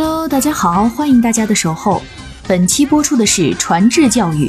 [0.00, 2.00] Hello，大家好，欢迎大家的守候。
[2.46, 4.48] 本期播出的是传智教育，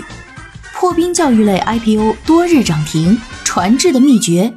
[0.75, 4.53] 破冰教育类 IPO 多日涨停，传智的秘诀。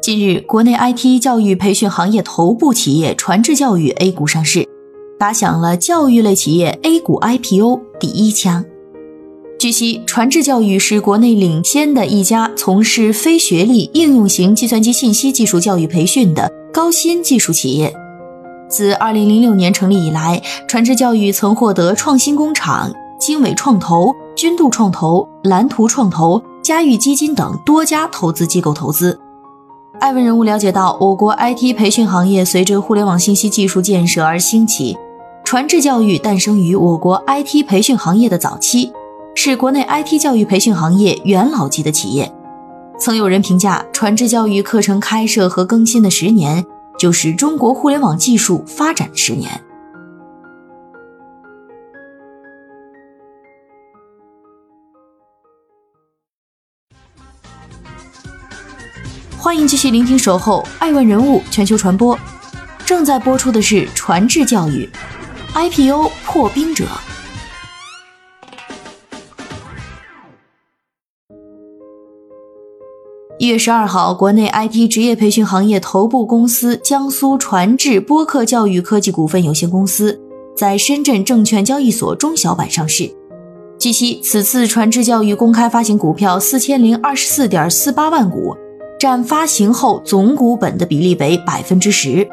[0.00, 4.68] 近日，国内 IT 教育培训行业头部企业传智教育 A 股上市，
[5.18, 8.64] 打响了教育类企业 A 股 IPO 第一枪。
[9.60, 17.94] 据悉，传智教育是国内领先的一家从事非学历应用型计算机信息技术教育培训的高新技术企业。
[18.70, 29.20] 自2006年成立以来，传智教育曾获得创新工厂、经纬创投、君度创投、蓝图创投、嘉裕基金等多家投资机构投资。
[30.00, 34.96] 艾文人物了解到，我国 IT 培训行业随着互联网信息技术建设而兴起，
[35.44, 38.90] 传智教育诞生于我国 IT 培训行业的早期。
[39.36, 42.30] 是国内 IT 教育培训行业元老级的企业，
[42.98, 46.66] 曾有人评价传智教育课程开设和更新的十年，
[46.98, 49.50] 就是中国互联网技术发展十年。
[59.38, 62.14] 欢迎继续聆听《守候爱问人物全球传播》，
[62.84, 64.86] 正在播出的是传智教育
[65.54, 66.84] IPO 破冰者。
[73.40, 80.20] 一月十二号，国内 IT 职业培训行业头部公司江苏传智播客教育科技股份有限公司
[80.54, 83.10] 在深圳证券交易所中小板上市。
[83.78, 88.54] 据悉，此次传智教育公开发行股票四千零二十四点四八万股，
[88.98, 92.28] 占发行后总股本的比例为百分之十，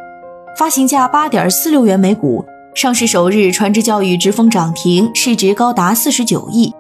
[0.58, 2.44] 发行价八点四六元每股。
[2.76, 6.74] 上市首日，传智教育直封涨停，市值高达四十九亿。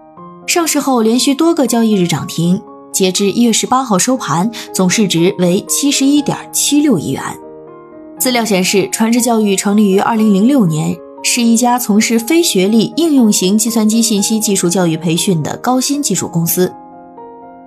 [0.45, 2.61] 上市后连续多个交易日涨停。
[2.97, 7.21] 截至一月十八号收盘，总市值为七十一点七六亿元。
[8.17, 16.73] 资料显示，传智教育成立于二零零六年，是一家从事非学历应用型计算机信息技术教育培训的高新技术公司。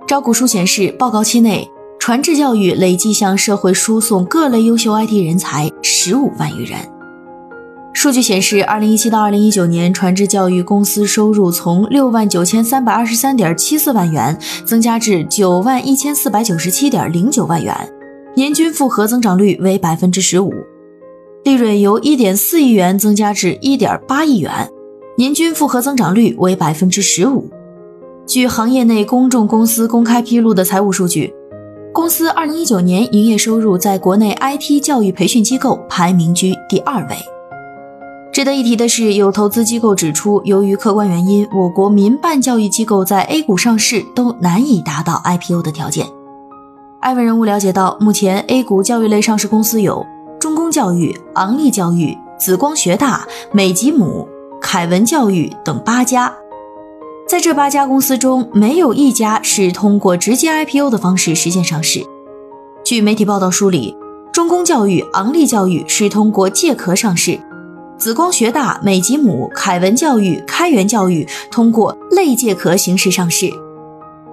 [0.05, 1.65] 招股书显示，报告期内，
[1.97, 6.77] 传智教育累计向社会输送各类优秀 IT 人才十五万余人。
[7.93, 14.35] 数据显示，二零一七到二零一九年，传智教育公司收入从六万九千三百二十三点七四万元
[14.65, 17.75] 增加至九万一千四百九十七点零九万元，
[18.33, 20.51] 年均复合增长率为百分之十五；
[21.43, 24.51] 利润由一点四亿元增加至一点八亿元，
[25.17, 27.47] 年均复合增长率为百分之十五。
[28.25, 31.31] 据行业内公众公司公开披露的财务数据，
[31.93, 37.15] 公司二零一九年营业收入在国内 IT 教育培训机构排名居第二位。
[38.31, 46.07] 值得一提的是，有投资机构指出，由于客观原因，我国民办教育机构在 A 股上市都难以达到 IPO 的条件。
[47.01, 50.05] 艾文人物了解到，目前 A 股教育类上市公司有
[50.39, 54.25] 中公教育、昂立教育、紫光学大、美吉姆、
[54.61, 56.33] 凯文教育等八家，
[57.27, 62.01] 在这八家公司中，没有一家是通过直接 IPO 的方式实现上市。
[62.85, 63.93] 据媒体报道梳理，
[64.31, 67.37] 中公教育、昂立教育是通过借壳上市。
[68.01, 73.53] 紫光学大、美吉姆、凯文教育、开源教育通过类借壳形式上市。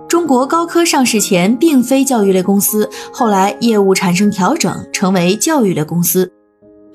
[0.09, 6.33] 中国高科上市前并非教育类公司，后来业务产生调整，成为教育类公司。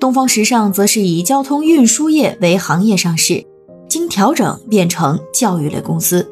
[0.00, 3.44] 东方时尚则是以交通运输业为行业上市，
[3.88, 6.28] 经调整变成教育类公司。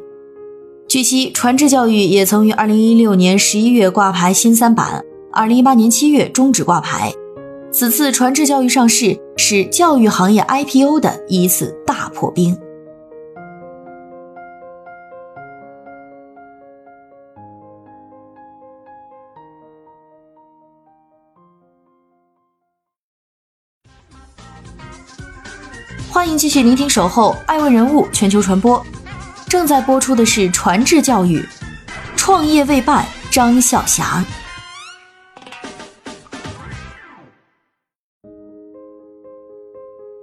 [0.88, 7.12] 据悉，传智教育也曾于二零一六年十一月挂牌新三板，二零一八年七月终止挂牌。
[7.72, 12.54] 此次传智教育上市是教育行业 IPO 的一次大破冰。
[26.10, 28.78] 欢迎继续聆听《守候爱问人物全球传播》，
[29.48, 31.42] 正在播出的是传智教育
[32.16, 34.22] 创业未半张孝祥。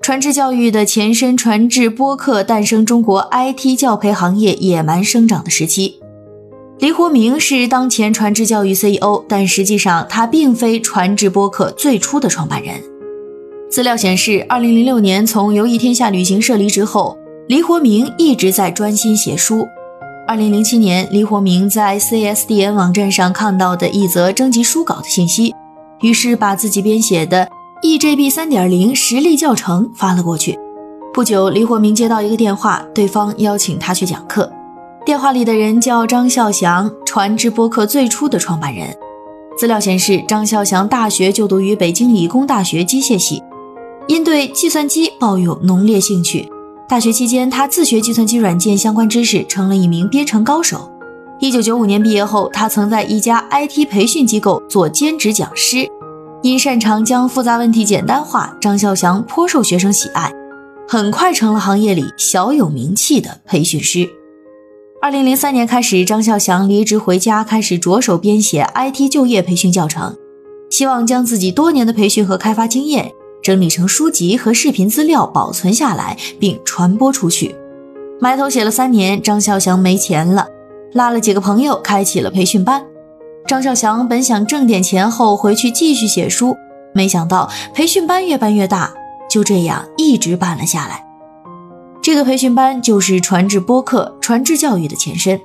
[0.10, 6.00] 传智教育的前身传智播客诞生中国 IT 教培行业野蛮生长的时期。
[6.80, 12.82] 黎活明是当前传智教育 CEO，但实际上他并非传智播客最初的创办人。
[13.70, 17.16] 资料显示，2006年从游艺天下旅行社离职后，
[17.48, 19.68] 黎活明一直在专心写书。
[20.28, 25.54] 2007年，黎活明在 CSDN 网站上看到的一则征集书稿的信息，
[26.02, 27.48] 于是把自己编写的。
[27.82, 30.60] EJB 三点零实例教程发了过去。
[31.14, 34.52] 不久，李火明接到一个电话，对方邀请他去讲课。
[35.06, 38.94] 电话里的人叫张孝祥，传智播客最初的创办人。
[39.58, 43.42] 资料显示，张孝祥大学就读于北京理工大学机械系，
[44.08, 46.52] 因对计算机抱有浓烈兴趣，
[46.86, 50.92] 大学期间他自学计算机软件相关知识，成了一名编程高手。
[51.40, 55.90] 一九九五年毕业后，他曾在一家 IT 培训机构做兼职讲师，
[56.42, 60.32] 因擅长将复杂问题简单化，张孝祥颇受学生喜爱，
[60.88, 64.10] 很快成了行业里小有名气的培训师。
[65.02, 70.16] 二零零三年开始，张孝祥离职回家，开始着手编写 IT 就业培训教程，
[70.70, 73.12] 希望将自己多年的培训和开发经验
[73.44, 77.54] 整理成书籍和视频资料保存下来，并传播出去。
[78.22, 80.48] 埋头写了三年，张孝祥没钱了，
[80.94, 82.86] 拉了几个朋友开启了培训班。
[83.48, 86.56] 张孝祥本想挣点钱后回去继续写书，
[86.94, 88.92] 没想到培训班越办越大，
[89.30, 91.04] 就这样一直办了下来。
[92.02, 95.40] 这个培训班就是传智播客、传智教育的前身。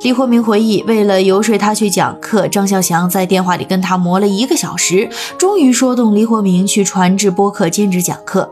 [0.00, 8.50] 李霍明回忆，为了游说他去讲课，张孝祥在电话里跟他磨了一个小时，终于说动李霍明去传智播客兼职讲课。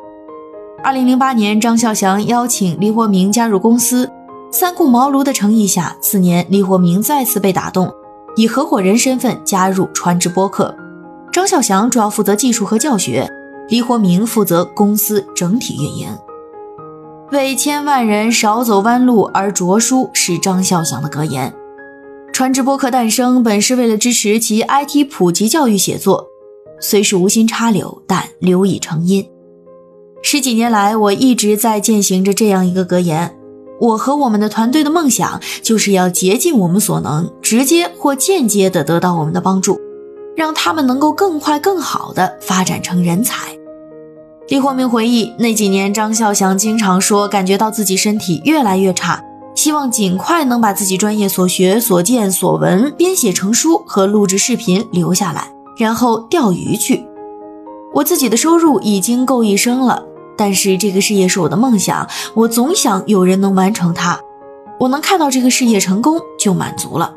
[0.82, 4.10] 二零零八年，张孝祥邀请李霍明加入公司，
[4.50, 7.92] 三顾茅庐的诚意下，次年李霍明再次被打动，
[8.37, 10.75] 以合伙人身份加入川智播客。
[11.32, 13.29] 张孝祥主要负责技术和教学，
[13.69, 16.08] 李霍明负责公司整体运营。
[17.31, 21.52] 为千万人少走弯路而着书，是张孝祥的格言。
[22.31, 26.26] 川智播客诞生本是为了支持其 IT 普及教育写作，
[26.81, 29.26] 虽是无心插柳，但柳已成荫。
[30.23, 33.35] 十几年来，我一直在践行着这样一个格言：
[33.80, 39.80] 我和我们的团队的梦想，就是要竭尽我们所能，直接或间接的得到我们的帮助，
[40.36, 43.48] 让他们能够更快、更好的发展成人才。
[44.48, 49.22] 李霍明回忆，那几年张孝祥经常说，感觉到自己身体越来越差，
[49.54, 57.04] 希望尽快能把自己专业所学、所见、所闻编写成书和录制视频留下来，然后钓鱼去。
[57.94, 60.02] 我自己的收入已经够一生了，
[60.37, 64.20] 但是这个事业是我的梦想，我总想有人能完成它，
[64.81, 67.14] 我能看到这个事业成功就满足了。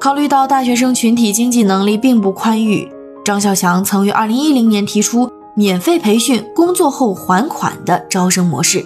[0.00, 2.90] 考虑到大学生群体经济能力并不宽裕，
[3.24, 5.30] 张孝祥曾于2010年提出。
[5.54, 8.82] 免费培训，工作后还款的招生模式。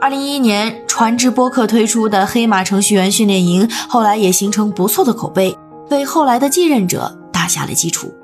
[0.00, 5.58] 二零一一年，传智播客推出的黑马程序员训练营，后来也形成不错的口碑，
[5.90, 8.14] 为后来的继任者打下了基础。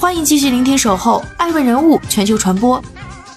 [0.00, 2.80] 欢迎继续聆听《守候爱问人物全球传播》，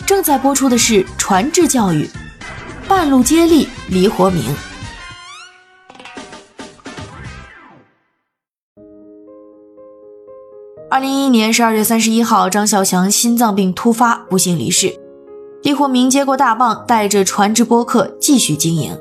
[0.05, 2.07] 正在播出的是传智教育。
[2.87, 4.43] 半路接力，李活明。
[10.87, 14.93] 二零一一年十二月三十一号，张孝祥心脏病突发，不幸离世。
[15.63, 18.95] 李活明接过大棒，带着传智播客继续经营。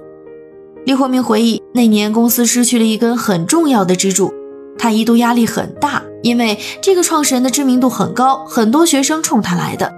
[0.87, 4.33] 李活明回忆，那年公司失去了一根很重要的支柱，
[4.79, 9.93] 他一度压力很大，因为这个创始人的知名度很高，很多学生冲他来的。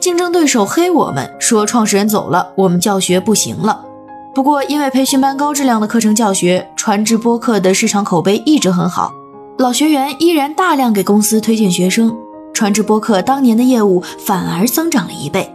[0.00, 3.84] 竞争对手黑我们，说创始人走了，我们教学不行了。
[4.34, 9.12] 不过，因为培训班高质量的课程教学，传智播客的市场口碑一直很好，
[9.58, 12.16] 老学员依然大量给公司推荐学生，
[12.54, 15.54] 传智播客当年的业务反而增长了一倍。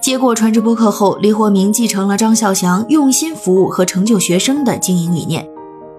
[0.00, 5.48] 接过传智播客后，李活明继承了张孝祥用心服务和成就学生的经营理念，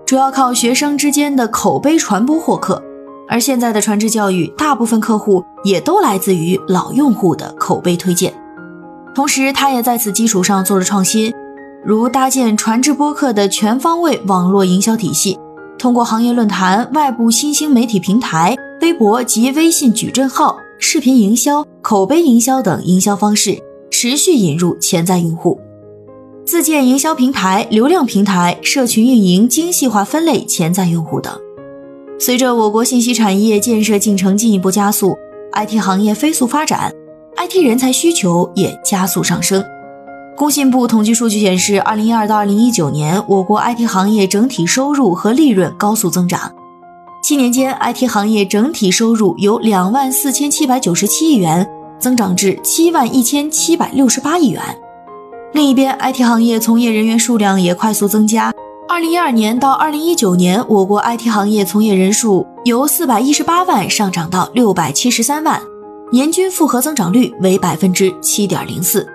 [0.05, 2.81] 主要靠学生之间的口碑传播获客。
[3.31, 8.33] 而现在的传智教育，大部分客户也都来自于老用户的口碑推荐。
[9.15, 11.33] 同时，他也在此基础上做了创新，
[11.85, 15.39] 如搭建传智播客的全方位网络营销体系，
[15.79, 23.57] 通过行业论坛、外部新兴媒体平台、微博及微信矩阵号、视频营销、口碑营销等营销方式，
[23.89, 25.57] 持续引入潜在用户，
[26.45, 31.33] 自建营销平台、流量平台、社群运营，精细化分类潜在用户等。
[32.23, 35.17] 随着我国信息产业建设进程进一步加速
[35.53, 36.93] ，IT 行业飞速发展
[37.35, 39.63] ，IT 人才需求也加速上升。
[40.37, 46.53] 工信部统计数据显示，二零一二到二零一九年，我国 IT 行业整体收入和利润高速增长。
[47.23, 54.61] 七年间，IT 行业整体收入由两万四千七百九十七亿元增长至七万一千七百六十八亿元。
[55.53, 58.53] 另一边，IT 行业从业人员数量也快速增加。
[58.91, 65.62] 二零一二年到二零一九年，我国 IT 行业从业人数由四百一十八万上涨到六百七十三万，
[66.12, 69.07] 年均复合增长率为百分之七点零四。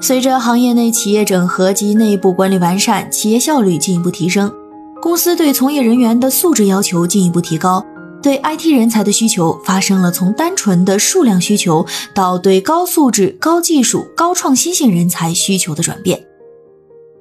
[0.00, 4.52] 随着行业内企业整合及内部管理完善，企业效率进一步提升，
[5.00, 7.86] 公司对从业人员的素质要求进一步提高，
[8.20, 16.20] 对 IT 人才的需求发生了从单纯的数量需求到对高素质、高技术、高创新性人才需求的转变。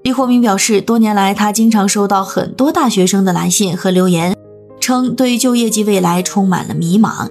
[0.02, 4.34] 李火明表示，多年来他经常收到很多大学生的来信和留言，
[4.80, 7.28] 称对就业及未来充满了迷茫，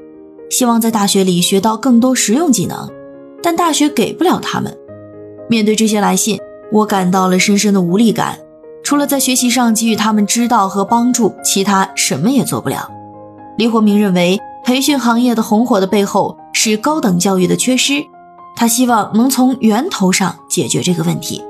[0.51, 2.91] 希望在大学里学到更多实用技能，
[3.43, 4.77] 但大学给不了他们。
[5.49, 6.39] 面对这些来信，
[6.71, 8.39] 我感到了深深的无力感，
[8.85, 12.91] 除了在学习上给予他们指导和帮助，其他什么也做不了。
[13.57, 18.05] 李火明认为，培训行业的红火的背后是高等教育的缺失，
[18.55, 21.43] 他希望能从源头上解决这个问题。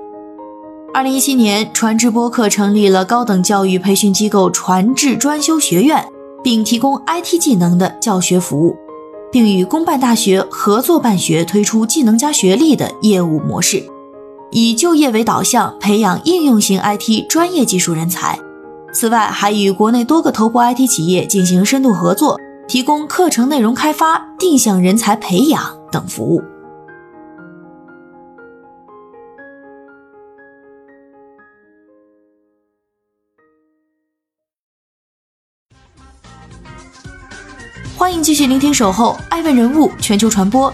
[0.95, 6.02] 二零一七年，传智播客成立了高等教育培训机构传智专修学院，
[6.42, 8.75] 并提供 IT 技能的教学服务，
[9.30, 13.85] 并与公办大学合作办学，推出技能加学历的业务模式，
[14.50, 18.38] 以就业为导向，培养应用型 IT 专业技术人才。
[18.92, 26.42] 此外，还与国内多个头部 IT 企业进行深度合作，提供课程内容开发、定向人才培养等服务。
[37.99, 40.71] 欢迎继续聆听《守候爱问人物全球传播》，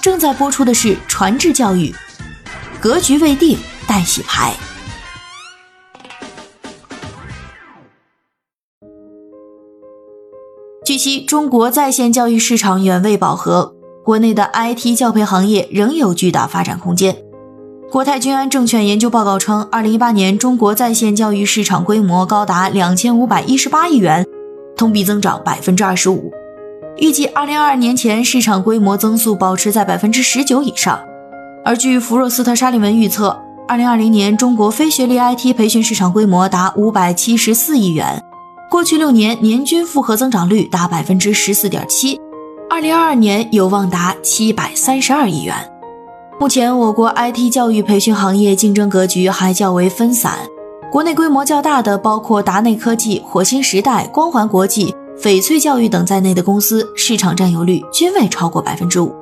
[0.00, 1.92] 正在播出的是传智教育，
[2.80, 3.58] 格局未定
[3.88, 4.54] 待洗牌。
[10.84, 13.74] 据悉，中国在线教育市场远未饱和，
[14.04, 17.16] 国内的 IT 教培行业仍有巨大发展空间。
[17.90, 24.24] 国泰君安证券研究报告称，二零一八年中国在线教育市场规模高达两千五百一十八亿元，
[24.76, 26.32] 同比增长百分之二十五。
[26.96, 30.98] 预计二零二二年前市场规模增速保持在百分之十九以上。
[31.64, 38.22] 而据福若斯特沙利文预测，二零二零年中国非学历 IT 培训市场规模达五百七十四亿元，
[38.70, 42.20] 过去六年年均复合增长率达百分之十四点七，
[42.68, 45.54] 二零二二年有望达七百三十二亿元。
[46.38, 50.32] 目前我国 IT 教育培训行业竞争格局还较为分散，
[50.90, 54.94] 国内规模较大的包括达内科技、火星时代、光环国际。
[55.20, 59.14] 翡翠教育等在内的公司市场占有率均未超过百分之五。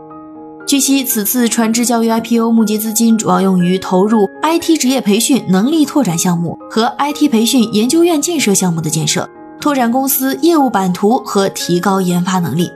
[0.64, 9.28] 据悉，此次传智教育 IPO 募集资金主要用于投入 IT 职业培训能力拓展项目和 IT 培训研究院建设项目的建设，
[9.60, 12.70] 拓展公司业务版图和提高研发能力。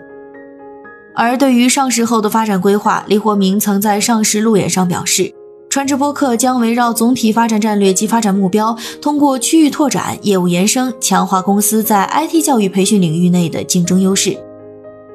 [1.15, 5.33] 而对于上市后的发展规划，李活明曾在上市路演上表示。
[5.73, 14.39] 传智播客将围绕总体发展战略及发展目标，通过区域拓展、业务延伸，强化公司在 IT 教育培训领域内的竞争优势，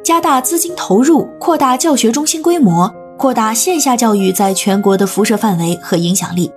[0.03, 6.49] 加大资金投入，扩大教学中心规模，扩大线下教育在全国的辐射范围和影响力，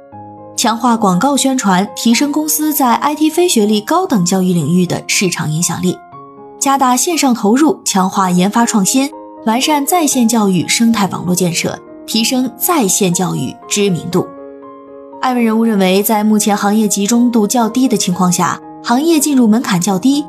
[0.57, 5.95] 强化广告宣传，提升公司在 IT 非学历高等教育领域的市场影响力，
[6.59, 9.11] 加大线上投入，强化研发创新，
[9.45, 11.79] 完善在线教育生态网络建设。
[12.11, 14.27] 提升在线教育知名度。
[15.23, 20.27] 艾文人物认为，在目前行业集中度较低的情况下，行业进入门槛较低，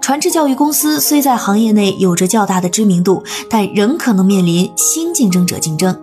[0.00, 5.94] 传智教育公司虽在行业内有着较大的知名度，但仍可能面临新竞争者竞争。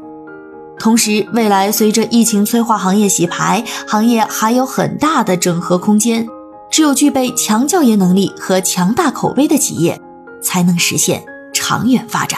[0.77, 6.27] 同时，未来随着疫情催化行业洗牌，行业还有很大的整合空间。
[6.69, 9.99] 只有具备强教研能力和强大口碑的企业，
[10.43, 12.37] 才能实现长远发展。